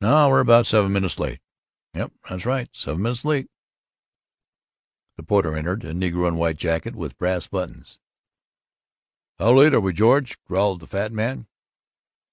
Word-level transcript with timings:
"No, 0.00 0.28
we're 0.30 0.40
about 0.40 0.66
seven 0.66 0.92
minutes 0.92 1.16
late." 1.16 1.38
"Yuh, 1.94 2.10
that's 2.28 2.44
right; 2.44 2.68
seven 2.74 3.02
minutes 3.02 3.24
late." 3.24 3.48
The 5.16 5.22
porter 5.22 5.56
entered 5.56 5.84
a 5.84 5.92
negro 5.94 6.26
in 6.26 6.34
white 6.34 6.56
jacket 6.56 6.96
with 6.96 7.16
brass 7.18 7.46
buttons. 7.46 8.00
"How 9.38 9.52
late 9.52 9.74
are 9.74 9.80
we, 9.80 9.92
George?" 9.92 10.42
growled 10.42 10.80
the 10.80 10.88
fat 10.88 11.12
man. 11.12 11.46